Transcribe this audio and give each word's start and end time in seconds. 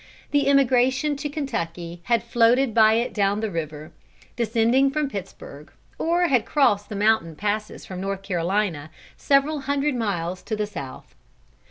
The 0.31 0.49
emigration 0.49 1.15
to 1.17 1.29
Kentucky 1.29 2.01
had 2.05 2.23
floated 2.23 2.73
by 2.73 2.93
it 2.93 3.13
down 3.13 3.39
the 3.39 3.51
river, 3.51 3.91
descending 4.35 4.89
from 4.89 5.11
Pittsburg, 5.11 5.71
or 5.99 6.27
had 6.27 6.43
crossed 6.43 6.89
the 6.89 6.95
mountain 6.95 7.35
passes 7.35 7.85
from 7.85 8.01
North 8.01 8.23
Carolina, 8.23 8.89
several 9.15 9.59
hundred 9.59 9.93
miles 9.93 10.41
to 10.41 10.55
the 10.55 10.65
south. 10.65 11.13